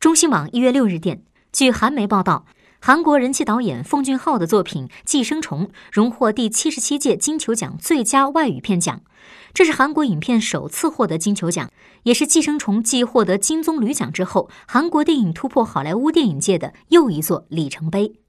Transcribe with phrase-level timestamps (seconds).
[0.00, 2.46] 中新网一月六日电据韩媒报道
[2.78, 9.00] 韩国人气导演奉俊昊的作品寄生虫荣获第七十七届金球奖最佳外语片奖。
[9.52, 11.72] 这是韩国影片首次获得金球奖
[12.04, 18.20] 也是寄生虫继获得金棕榈奖之后韩国电影突破好莱坞电影界的又一座里程碑。